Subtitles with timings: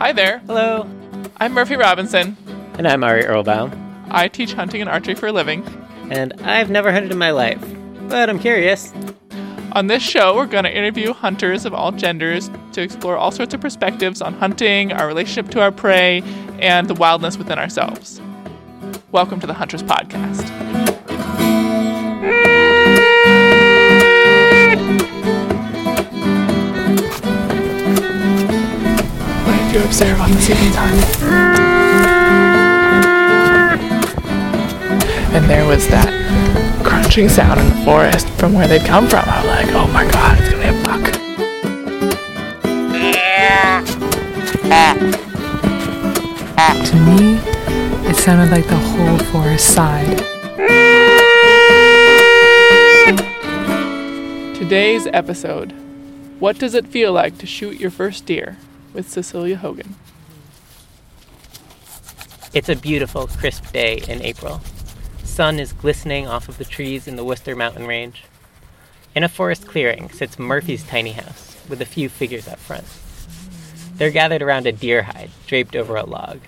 [0.00, 0.38] Hi there.
[0.46, 0.88] Hello.
[1.36, 2.34] I'm Murphy Robinson.
[2.78, 4.08] And I'm Ari Erlbaum.
[4.08, 5.62] I teach hunting and archery for a living.
[6.10, 7.62] And I've never hunted in my life,
[8.08, 8.94] but I'm curious.
[9.72, 13.52] On this show, we're going to interview hunters of all genders to explore all sorts
[13.52, 16.22] of perspectives on hunting, our relationship to our prey,
[16.60, 18.22] and the wildness within ourselves.
[19.12, 20.59] Welcome to the Huntress Podcast.
[29.72, 31.04] You observe on this evening's hunt?
[35.32, 36.10] And there was that
[36.84, 39.22] crunching sound in the forest from where they'd come from.
[39.28, 41.04] I was like, oh my god, it's gonna be a buck.
[46.86, 47.38] To me,
[48.10, 50.18] it sounded like the whole forest sighed.
[54.56, 55.72] Today's episode
[56.40, 58.56] What does it feel like to shoot your first deer?
[58.92, 59.94] With Cecelia Hogan.
[62.52, 64.60] It's a beautiful, crisp day in April.
[65.22, 68.24] Sun is glistening off of the trees in the Worcester mountain range.
[69.14, 72.84] In a forest clearing sits Murphy's tiny house, with a few figures up front.
[73.94, 76.40] They're gathered around a deer hide draped over a log.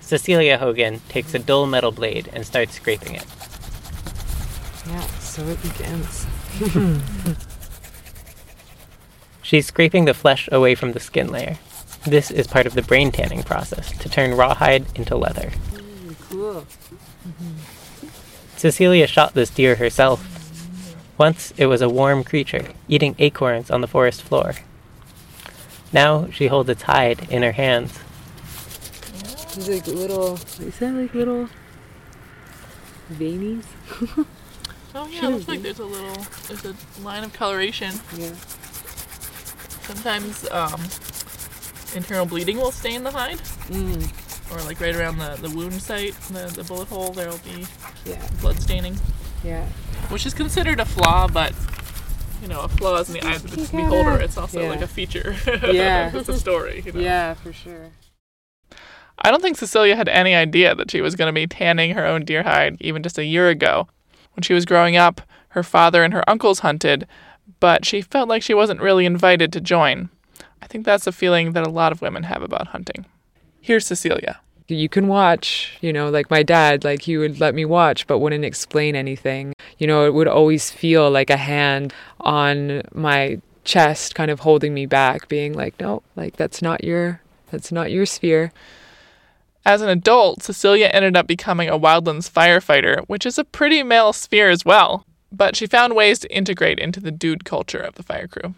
[0.00, 3.26] Cecelia Hogan takes a dull metal blade and starts scraping it.
[4.88, 6.26] Yeah, so it begins.
[9.46, 11.56] She's scraping the flesh away from the skin layer.
[12.04, 15.52] This is part of the brain tanning process to turn rawhide into leather.
[16.28, 16.66] Cool.
[18.56, 20.26] Cecelia shot this deer herself.
[21.16, 24.54] Once it was a warm creature, eating acorns on the forest floor.
[25.92, 28.00] Now she holds its hide in her hands.
[29.54, 31.48] These like little, is that like little
[33.12, 33.64] veinies?
[34.98, 37.92] Oh yeah, it looks like there's a little, there's a line of coloration.
[38.16, 38.32] Yeah.
[39.86, 40.80] Sometimes um,
[41.94, 44.52] internal bleeding will stain the hide, Mm.
[44.54, 47.66] or like right around the, the wound site, the, the bullet hole, there'll be
[48.04, 48.26] Yeah.
[48.40, 48.96] blood staining,
[49.44, 49.64] Yeah.
[50.08, 51.52] which is considered a flaw, but
[52.42, 54.18] you know, a flaw is in the eyes of the beholder.
[54.20, 54.68] It's also yeah.
[54.68, 55.34] like a feature.
[55.72, 56.10] Yeah.
[56.14, 56.82] it's a story.
[56.84, 57.00] You know?
[57.00, 57.90] Yeah, for sure.
[59.18, 62.04] I don't think Cecelia had any idea that she was going to be tanning her
[62.04, 63.88] own deer hide even just a year ago.
[64.34, 67.06] When she was growing up, her father and her uncles hunted,
[67.60, 70.10] but she felt like she wasn't really invited to join.
[70.62, 73.06] I think that's a feeling that a lot of women have about hunting.
[73.60, 74.40] Here's Cecelia.
[74.68, 78.18] You can watch, you know, like my dad, like he would let me watch but
[78.18, 79.52] wouldn't explain anything.
[79.78, 84.74] You know, it would always feel like a hand on my chest kind of holding
[84.74, 87.20] me back, being like, "No, like that's not your
[87.50, 88.52] that's not your sphere."
[89.64, 94.12] As an adult, Cecelia ended up becoming a wildlands firefighter, which is a pretty male
[94.12, 95.04] sphere as well.
[95.36, 98.54] But she found ways to integrate into the dude culture of the fire crew.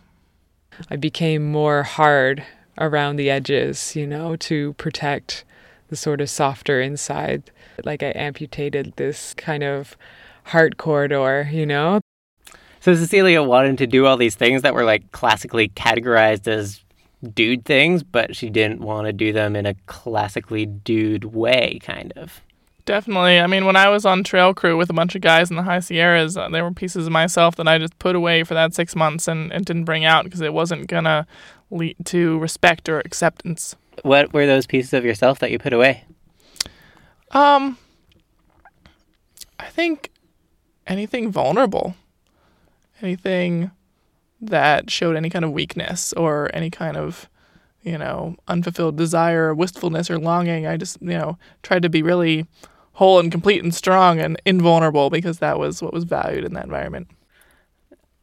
[0.88, 2.44] I became more hard
[2.78, 5.44] around the edges, you know, to protect
[5.88, 7.50] the sort of softer inside.
[7.84, 9.96] Like I amputated this kind of
[10.44, 12.00] heart corridor, you know?
[12.80, 16.84] So Cecelia wanted to do all these things that were like classically categorized as
[17.34, 22.12] dude things, but she didn't want to do them in a classically dude way, kind
[22.14, 22.40] of.
[22.88, 23.38] Definitely.
[23.38, 25.62] I mean, when I was on trail crew with a bunch of guys in the
[25.62, 28.72] high Sierras, uh, there were pieces of myself that I just put away for that
[28.72, 31.26] six months and, and didn't bring out because it wasn't going to
[31.70, 33.76] lead to respect or acceptance.
[34.04, 36.04] What were those pieces of yourself that you put away?
[37.32, 37.76] Um,
[39.60, 40.10] I think
[40.86, 41.94] anything vulnerable,
[43.02, 43.70] anything
[44.40, 47.28] that showed any kind of weakness or any kind of,
[47.82, 50.66] you know, unfulfilled desire or wistfulness or longing.
[50.66, 52.46] I just, you know, tried to be really
[52.98, 56.64] whole and complete and strong and invulnerable because that was what was valued in that
[56.64, 57.08] environment.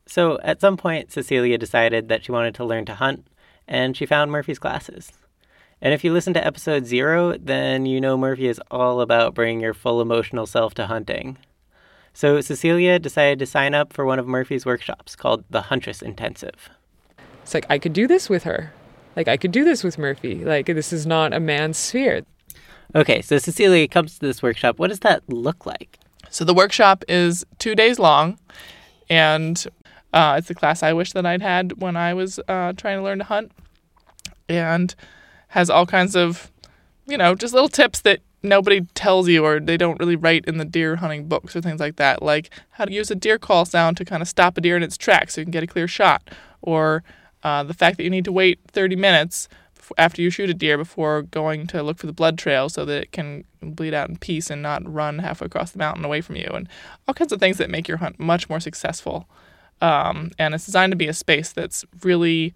[0.05, 3.25] So at some point, Cecelia decided that she wanted to learn to hunt,
[3.69, 5.13] and she found Murphy's classes.
[5.81, 9.61] And if you listen to episode zero, then you know Murphy is all about bringing
[9.61, 11.37] your full emotional self to hunting.
[12.11, 16.69] So Cecelia decided to sign up for one of Murphy's workshops called the Huntress Intensive.
[17.43, 18.73] It's like I could do this with her.
[19.15, 20.43] Like I could do this with Murphy.
[20.43, 22.23] Like this is not a man's sphere.
[22.95, 24.79] Okay, so Cecelia comes to this workshop.
[24.79, 25.99] What does that look like?
[26.29, 28.39] So the workshop is two days long,
[29.09, 29.65] and
[30.13, 33.03] uh, it's a class I wish that I'd had when I was uh, trying to
[33.03, 33.51] learn to hunt,
[34.47, 34.95] and
[35.49, 36.49] has all kinds of,
[37.05, 40.57] you know, just little tips that nobody tells you or they don't really write in
[40.57, 43.65] the deer hunting books or things like that, like how to use a deer call
[43.65, 45.67] sound to kind of stop a deer in its tracks so you can get a
[45.67, 46.29] clear shot,
[46.61, 47.03] or
[47.43, 49.49] uh, the fact that you need to wait 30 minutes
[49.97, 53.01] after you shoot a deer before going to look for the blood trail so that
[53.03, 56.35] it can bleed out in peace and not run halfway across the mountain away from
[56.35, 56.67] you, and
[57.07, 59.27] all kinds of things that make your hunt much more successful.
[59.81, 62.53] Um, and it's designed to be a space that's really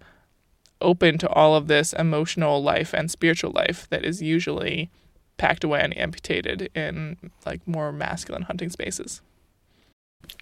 [0.80, 4.90] open to all of this emotional life and spiritual life that is usually
[5.36, 9.20] packed away and amputated in like more masculine hunting spaces.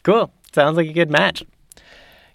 [0.02, 0.32] Cool.
[0.52, 1.44] Sounds like a good match.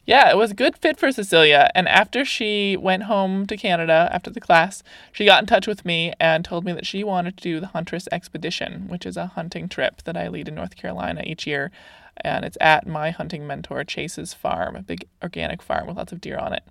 [0.06, 1.72] Yeah, it was a good fit for Cecelia.
[1.74, 4.84] And after she went home to Canada after the class,
[5.14, 7.68] she got in touch with me and told me that she wanted to do the
[7.68, 11.72] Huntress Expedition, which is a hunting trip that I lead in North Carolina each year.
[12.18, 16.20] And it's at my hunting mentor Chase's farm, a big organic farm with lots of
[16.20, 16.64] deer on it.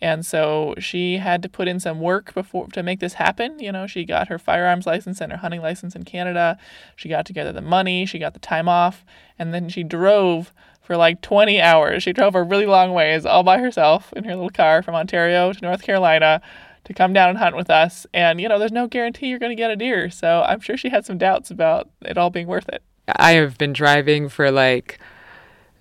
[0.00, 3.58] And so she had to put in some work before to make this happen.
[3.58, 6.58] You know, she got her firearms license and her hunting license in Canada.
[6.94, 9.04] She got together the money, she got the time off,
[9.38, 10.52] and then she drove
[10.88, 12.02] for like 20 hours.
[12.02, 15.52] She drove a really long ways all by herself in her little car from Ontario
[15.52, 16.40] to North Carolina
[16.84, 18.06] to come down and hunt with us.
[18.14, 20.08] And, you know, there's no guarantee you're going to get a deer.
[20.08, 22.82] So I'm sure she had some doubts about it all being worth it.
[23.06, 24.98] I have been driving for like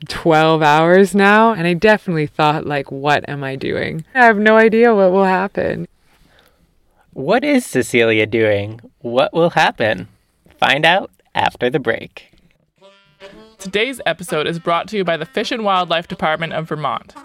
[0.10, 4.04] 12 hours now, and I definitely thought, like, what am I doing?
[4.14, 5.88] I have no idea what will happen.
[7.14, 8.82] What is Cecelia doing?
[9.00, 10.10] What will happen?
[10.60, 12.34] Find out after the break.
[13.60, 17.16] Today's episode is brought to you by the Fish and Wildlife Department of Vermont.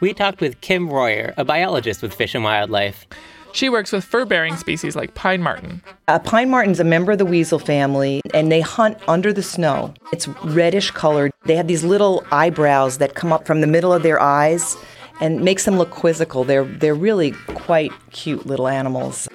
[0.00, 3.06] We talked with Kim Royar, a biologist with Fish and Wildlife.
[3.52, 5.82] She works with fur bearing species like pine marten.
[6.06, 9.42] A uh, pine marten's a member of the weasel family, and they hunt under the
[9.42, 9.92] snow.
[10.12, 11.32] It's reddish colored.
[11.44, 14.76] They have these little eyebrows that come up from the middle of their eyes
[15.20, 16.44] and makes them look quizzical.
[16.44, 19.28] They're, they're really quite cute little animals.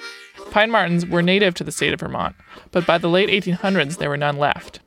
[0.51, 2.36] Pine martens were native to the state of Vermont,
[2.71, 4.80] but by the late 1800s there were none left.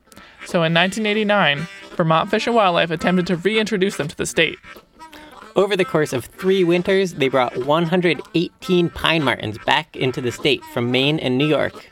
[0.45, 4.57] So in 1989, Vermont Fish and Wildlife attempted to reintroduce them to the state.
[5.55, 10.63] Over the course of three winters, they brought 118 pine martens back into the state
[10.65, 11.89] from Maine and New York.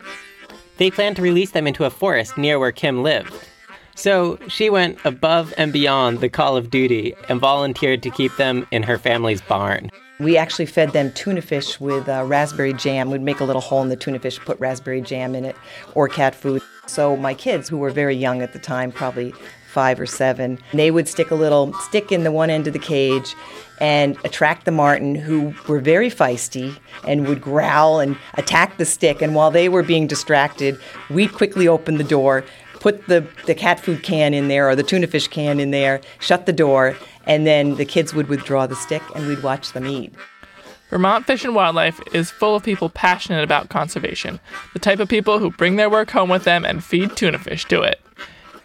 [0.77, 3.33] They planned to release them into a forest near where Kim lived.
[3.95, 8.65] So she went above and beyond the call of duty and volunteered to keep them
[8.71, 9.91] in her family's barn.
[10.19, 13.09] We actually fed them tuna fish with uh, raspberry jam.
[13.09, 15.55] We'd make a little hole in the tuna fish, put raspberry jam in it,
[15.95, 16.61] or cat food.
[16.87, 19.33] So my kids, who were very young at the time, probably
[19.71, 22.79] five or seven, they would stick a little stick in the one end of the
[22.79, 23.33] cage
[23.79, 26.77] and attract the marten, who were very feisty
[27.07, 29.21] and would growl and attack the stick.
[29.21, 30.77] And while they were being distracted,
[31.09, 32.43] we'd quickly open the door,
[32.79, 36.01] put the, the cat food can in there or the tuna fish can in there,
[36.19, 36.95] shut the door,
[37.25, 40.13] and then the kids would withdraw the stick and we'd watch them eat.
[40.89, 44.39] Vermont Fish and Wildlife is full of people passionate about conservation,
[44.73, 47.65] the type of people who bring their work home with them and feed tuna fish
[47.65, 48.01] to it.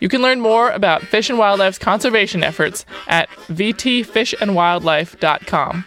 [0.00, 5.84] You can learn more about Fish and Wildlife's conservation efforts at vtfishandwildlife.com.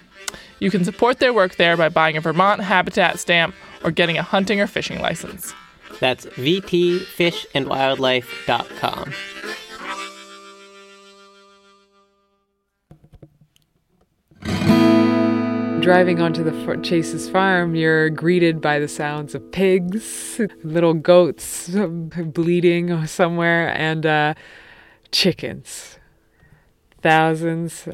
[0.60, 3.54] You can support their work there by buying a Vermont habitat stamp
[3.84, 5.54] or getting a hunting or fishing license.
[6.00, 9.14] That's vtfishandwildlife.com.
[15.82, 16.52] Driving onto the
[16.84, 24.34] Chase's farm, you're greeted by the sounds of pigs, little goats bleeding somewhere, and uh,
[25.12, 25.98] chickens.
[27.02, 27.88] Thousands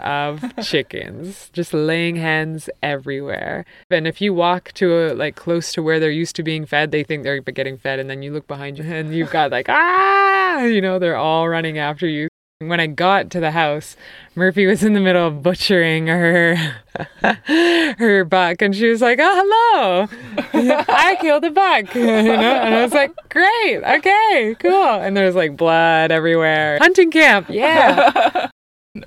[0.00, 3.64] of chickens just laying hens everywhere.
[3.90, 6.90] And if you walk to a, like close to where they're used to being fed,
[6.90, 9.68] they think they're getting fed, and then you look behind you and you've got like
[9.68, 12.28] ah, you know, they're all running after you.
[12.60, 13.96] When I got to the house,
[14.34, 16.56] Murphy was in the middle of butchering her
[17.98, 20.08] her buck, and she was like, "Oh,
[20.54, 20.82] hello!
[20.88, 22.12] I killed a buck," you know.
[22.12, 26.78] And I was like, "Great, okay, cool." And there was like blood everywhere.
[26.80, 28.48] Hunting camp, yeah.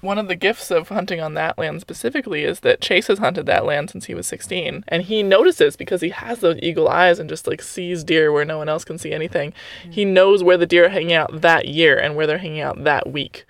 [0.01, 3.46] One of the gifts of hunting on that land specifically is that Chase has hunted
[3.46, 4.84] that land since he was 16.
[4.88, 8.46] And he notices because he has those eagle eyes and just like sees deer where
[8.46, 9.53] no one else can see anything.
[9.89, 12.84] He knows where the deer are hanging out that year and where they're hanging out
[12.84, 13.46] that week.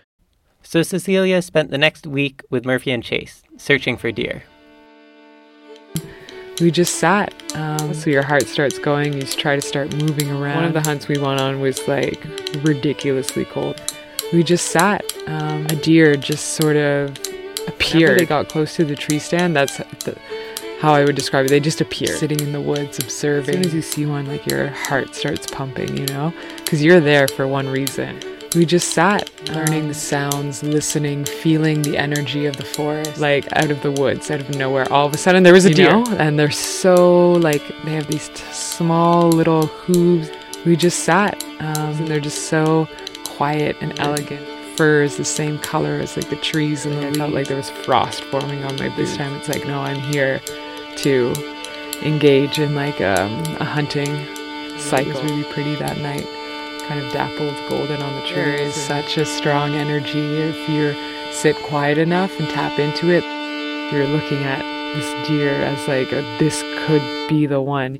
[0.63, 4.43] So Cecelia spent the next week with Murphy and Chase, searching for deer.
[6.61, 7.33] we just sat.
[7.55, 9.13] Um, so your heart starts going.
[9.13, 10.55] You try to start moving around.
[10.55, 12.23] One of the hunts we went on was like
[12.63, 13.81] ridiculously cold.
[14.31, 15.05] We just sat.
[15.27, 17.17] Um, a deer just sort of
[17.67, 18.19] appeared.
[18.19, 19.55] They got close to the tree stand.
[19.55, 20.17] That's the,
[20.79, 21.49] how I would describe it.
[21.49, 23.57] They just appear, sitting in the woods, observing.
[23.57, 26.99] As soon as you see one, like your heart starts pumping, you know, because you're
[26.99, 28.19] there for one reason.
[28.55, 33.69] We just sat, learning the sounds, listening, feeling the energy of the forest, like out
[33.69, 34.91] of the woods, out of nowhere.
[34.91, 36.05] All of a sudden, there was a deer, know?
[36.17, 40.31] and they're so like they have these t- small little hooves.
[40.65, 42.87] We just sat, um, and they're just so
[43.39, 44.45] quiet and elegant.
[44.75, 47.69] Fur is the same color as like the trees and I felt like there was
[47.69, 48.97] frost forming on my boots.
[48.97, 50.41] This time, it's like no, I'm here
[50.97, 51.33] to
[52.03, 53.31] engage in like um,
[53.61, 54.13] a hunting
[54.77, 55.11] cycle.
[55.11, 56.27] It was really pretty that night
[56.85, 58.35] kind of dappled golden on the trees.
[58.35, 60.93] There is such a strong energy if you
[61.31, 63.23] sit quiet enough and tap into it.
[63.93, 64.59] You're looking at
[64.95, 67.99] this deer as like a, this could be the one.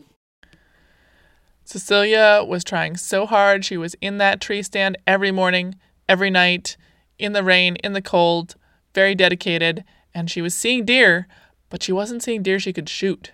[1.70, 3.64] Cecelia was trying so hard.
[3.64, 5.76] She was in that tree stand every morning,
[6.08, 6.76] every night,
[7.20, 8.56] in the rain, in the cold,
[8.96, 11.28] very dedicated, and she was seeing deer,
[11.70, 13.34] but she wasn't seeing deer she could shoot.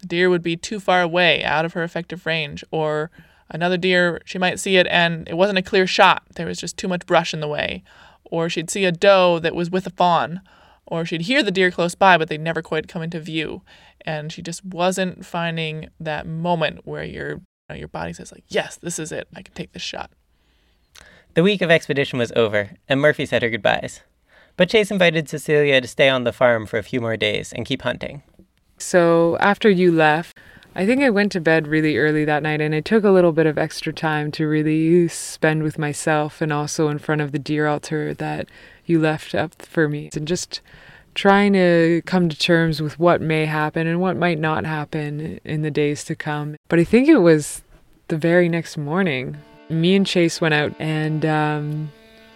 [0.00, 3.12] The deer would be too far away, out of her effective range, or
[3.48, 6.24] another deer, she might see it and it wasn't a clear shot.
[6.34, 7.84] There was just too much brush in the way.
[8.24, 10.40] Or she'd see a doe that was with a fawn,
[10.86, 13.62] or she'd hear the deer close by, but they'd never quite come into view.
[14.00, 17.04] And she just wasn't finding that moment where
[17.68, 19.28] your your body says like, "Yes, this is it.
[19.34, 20.10] I can take this shot."
[21.34, 24.00] The week of expedition was over, and Murphy said her goodbyes.
[24.56, 27.66] But Chase invited Cecelia to stay on the farm for a few more days and
[27.66, 28.22] keep hunting.
[28.78, 30.38] So after you left,
[30.74, 33.32] I think I went to bed really early that night and I took a little
[33.32, 37.38] bit of extra time to really spend with myself and also in front of the
[37.38, 38.48] deer altar that
[38.84, 40.60] you left up for me and just
[41.16, 45.62] trying to come to terms with what may happen and what might not happen in
[45.62, 46.56] the days to come.
[46.68, 47.62] But I think it was
[48.08, 49.36] the very next morning.
[49.68, 51.92] Me and Chase went out and um,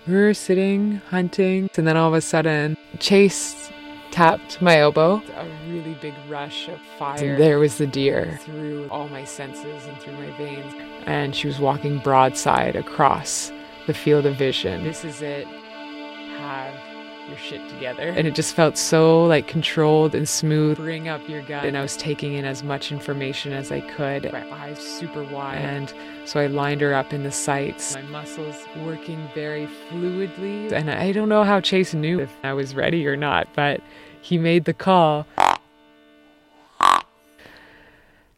[0.08, 3.70] we were sitting hunting, and then all of a sudden, Chase
[4.10, 5.22] tapped my elbow.
[5.37, 7.22] A really big rush of fire.
[7.22, 10.75] And there was the deer through all my senses and through my veins.
[11.06, 13.52] And she was walking broadside across
[13.87, 14.82] the field of vision.
[14.82, 15.46] This is it.
[15.46, 16.89] Have
[17.29, 18.09] your shit together.
[18.17, 20.77] And it just felt so like controlled and smooth.
[20.77, 21.67] Bring up your gun.
[21.67, 24.31] And I was taking in as much information as I could.
[24.33, 25.59] My eyes super wide.
[25.59, 25.93] And
[26.25, 27.95] so I lined her up in the sights.
[27.95, 30.73] My muscles working very fluidly.
[30.73, 33.81] And I don't know how Chase knew if I was ready or not, but
[34.21, 35.27] he made the call.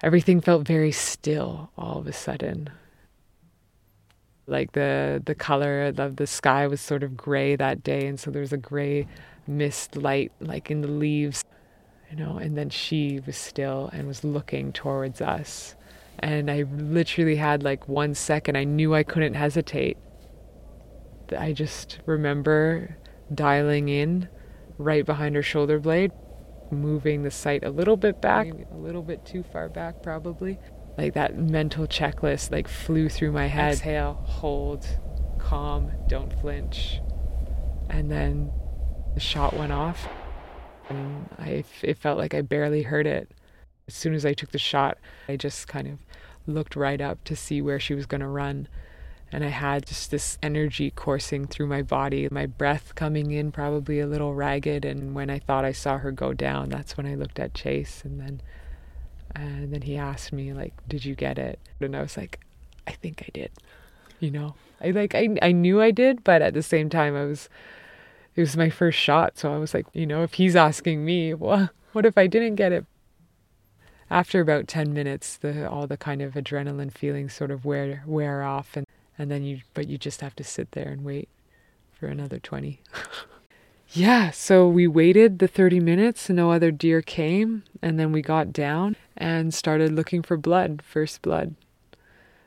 [0.02, 2.70] Everything felt very still all of a sudden
[4.52, 8.30] like the the color of the sky was sort of gray that day and so
[8.30, 9.06] there was a gray
[9.46, 11.44] mist light like in the leaves
[12.10, 15.74] you know and then she was still and was looking towards us.
[16.18, 19.96] And i literally had like one second i knew i couldn't hesitate.
[21.36, 22.98] I just remember
[23.34, 24.28] dialing in
[24.76, 26.12] right behind her shoulder blade
[26.70, 30.58] moving the sight a little bit back a little bit too far back probably
[30.96, 33.72] like that mental checklist like flew through my head.
[33.72, 34.14] Exhale.
[34.24, 34.86] Hold.
[35.38, 35.90] Calm.
[36.08, 37.00] Don't flinch.
[37.88, 38.52] And then
[39.14, 40.06] the shot went off.
[40.88, 43.30] And I, it felt like i barely heard it.
[43.88, 45.98] As soon as i took the shot i just kind of
[46.46, 48.68] looked right up to see where she was going to run.
[49.30, 53.98] And i had just this energy coursing through my body my breath coming in probably
[54.00, 54.84] a little ragged.
[54.84, 58.02] And when i thought i saw her go down that's when i looked at chase.
[58.04, 58.42] And then
[59.34, 61.58] and then he asked me like did you get it?
[61.80, 62.40] And i was like
[62.86, 63.50] i think i did
[64.20, 64.54] you know?
[64.80, 67.48] I like i, I knew i did but at the same time i was
[68.34, 69.38] it was my first shot.
[69.38, 72.56] So i was like you know if he's asking me well what if i didn't
[72.56, 72.86] get it?
[74.10, 78.42] After about 10 minutes the all the kind of adrenaline feelings sort of wear wear
[78.42, 78.76] off.
[78.76, 78.86] And
[79.18, 81.28] and then you but you just have to sit there and wait
[81.92, 82.80] for another 20
[83.94, 88.22] yeah, so we waited the 30 minutes, and no other deer came, and then we
[88.22, 91.54] got down and started looking for blood, first blood.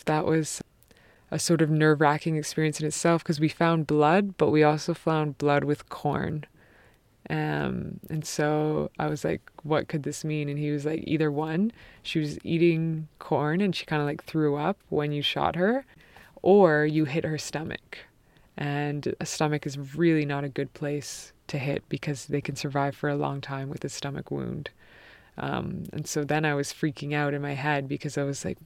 [0.05, 0.61] That was
[1.29, 4.93] a sort of nerve wracking experience in itself because we found blood, but we also
[4.93, 6.45] found blood with corn.
[7.29, 10.49] Um, and so I was like, what could this mean?
[10.49, 11.71] And he was like, either one,
[12.01, 15.85] she was eating corn and she kind of like threw up when you shot her,
[16.41, 17.99] or you hit her stomach.
[18.57, 22.95] And a stomach is really not a good place to hit because they can survive
[22.95, 24.69] for a long time with a stomach wound.
[25.38, 28.57] Um, and so then I was freaking out in my head because I was like,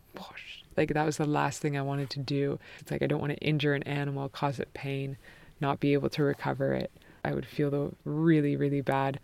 [0.77, 2.59] like that was the last thing I wanted to do.
[2.79, 5.17] It's like I don't want to injure an animal, cause it pain,
[5.59, 6.91] not be able to recover it.
[7.25, 9.19] I would feel the really, really bad.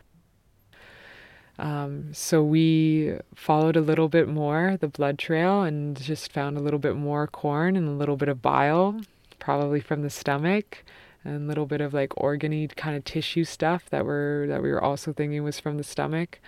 [1.57, 6.59] Um, so we followed a little bit more the blood trail and just found a
[6.59, 8.99] little bit more corn and a little bit of bile,
[9.39, 10.83] probably from the stomach
[11.23, 14.71] and a little bit of like organy kind of tissue stuff that were that we
[14.71, 16.39] were also thinking was from the stomach.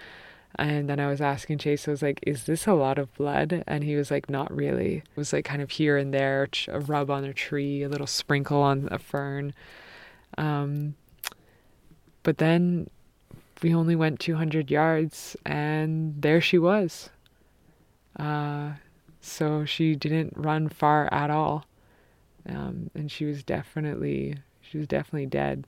[0.55, 3.63] And then I was asking Chase, I was like, is this a lot of blood?
[3.67, 4.97] And he was like, not really.
[4.97, 8.07] It was like kind of here and there, a rub on a tree, a little
[8.07, 9.53] sprinkle on a fern.
[10.37, 10.95] Um,
[12.23, 12.89] but then
[13.61, 17.09] we only went 200 yards and there she was.
[18.17, 18.71] Uh,
[19.21, 21.66] so she didn't run far at all.
[22.47, 25.65] Um, and she was definitely she was definitely dead.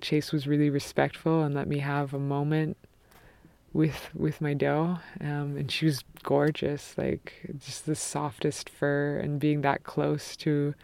[0.00, 2.76] Chase was really respectful and let me have a moment
[3.72, 9.38] with with my doe, um, and she was gorgeous, like just the softest fur, and
[9.38, 10.74] being that close to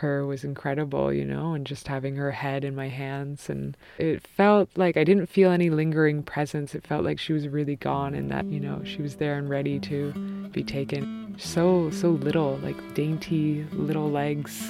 [0.00, 3.50] her was incredible, you know, and just having her head in my hands.
[3.50, 6.74] And it felt like I didn't feel any lingering presence.
[6.74, 9.48] It felt like she was really gone and that, you know, she was there and
[9.48, 10.12] ready to
[10.52, 11.19] be taken.
[11.40, 14.62] So, so little, like dainty little legs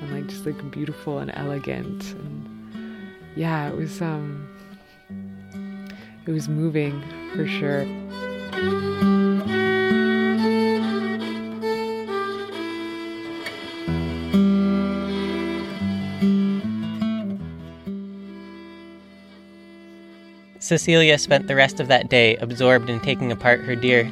[0.00, 2.12] and like just like beautiful and elegant.
[2.12, 4.48] And yeah, it was, um,
[6.26, 7.00] it was moving
[7.36, 7.86] for sure.
[20.58, 24.10] Cecelia spent the rest of that day absorbed in taking apart her deer.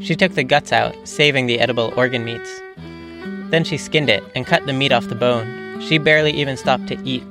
[0.00, 2.60] She took the guts out, saving the edible organ meats.
[3.50, 5.80] Then she skinned it and cut the meat off the bone.
[5.80, 7.22] She barely even stopped to eat.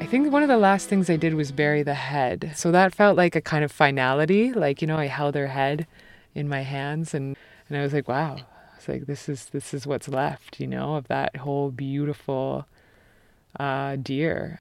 [0.00, 2.52] I think one of the last things I did was bury the head.
[2.54, 4.52] So that felt like a kind of finality.
[4.52, 5.86] Like, you know, I held her head
[6.34, 7.36] in my hands and,
[7.68, 8.38] and I was like, wow.
[8.76, 12.66] It's like this is this is what's left, you know, of that whole beautiful
[13.58, 14.60] uh, deer.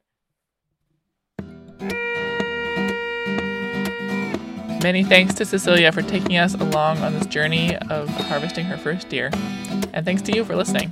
[4.84, 9.08] Many thanks to Cecelia for taking us along on this journey of harvesting her first
[9.08, 9.30] deer.
[9.94, 10.92] And thanks to you for listening.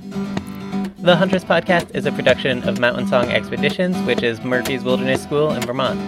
[1.00, 5.50] The Huntress Podcast is a production of Mountain Song Expeditions, which is Murphy's Wilderness School
[5.50, 6.00] in Vermont.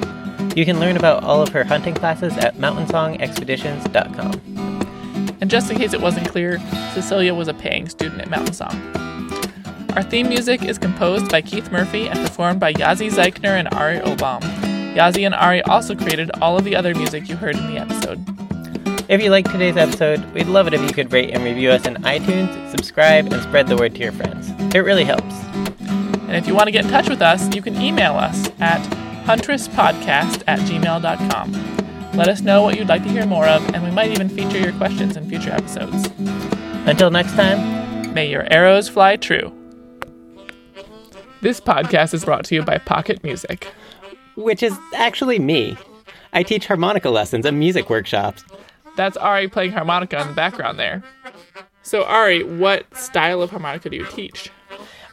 [0.56, 5.36] You can learn about all of her hunting classes at mountainsongexpeditions.com.
[5.42, 6.58] And just in case it wasn't clear,
[6.94, 8.80] Cecelia was a paying student at Mountain Song.
[9.94, 13.98] Our theme music is composed by Keith Murphy and performed by Yazi Zeichner and Ari
[13.98, 14.63] Erlbaum.
[14.94, 18.24] Yazi and Ari also created all of the other music you heard in the episode.
[19.10, 21.84] If you liked today's episode, we'd love it if you could rate and review us
[21.86, 24.50] on iTunes, subscribe, and spread the word to your friends.
[24.72, 25.34] It really helps.
[26.28, 28.80] And if you want to get in touch with us, you can email us at
[29.24, 32.12] huntresspodcast at gmail.com.
[32.12, 34.58] Let us know what you'd like to hear more of, and we might even feature
[34.58, 36.08] your questions in future episodes.
[36.86, 39.52] Until next time, may your arrows fly true.
[41.40, 43.68] This podcast is brought to you by Pocket Music,
[44.36, 45.76] which is actually me.
[46.32, 48.44] I teach harmonica lessons and music workshops.
[48.96, 51.02] That's Ari playing harmonica in the background there.
[51.82, 54.50] So, Ari, what style of harmonica do you teach?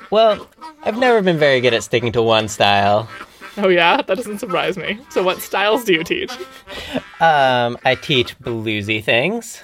[0.10, 0.50] Well,
[0.84, 3.10] I've never been very good at sticking to one style.
[3.58, 5.00] Oh yeah, that doesn't surprise me.
[5.10, 6.32] So what styles do you teach?
[7.20, 9.62] Um, I teach bluesy things.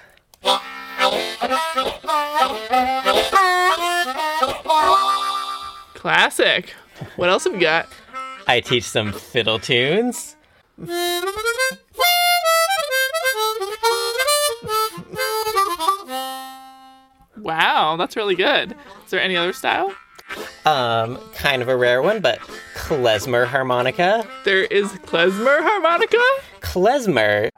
[5.93, 6.74] Classic.
[7.15, 7.88] What else have you got?
[8.47, 10.36] I teach some fiddle tunes.
[17.38, 18.71] Wow, that's really good.
[19.05, 19.93] Is there any other style?
[20.65, 22.39] Um, kind of a rare one, but
[22.75, 24.27] klezmer harmonica.
[24.43, 26.17] There is klezmer harmonica?
[26.62, 27.49] Klezmer.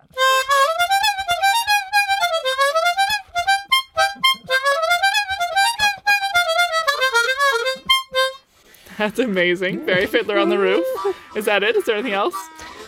[9.00, 9.86] That's amazing.
[9.86, 10.86] Barry Fiddler on the Roof.
[11.34, 11.74] Is that it?
[11.78, 12.36] Is there anything else?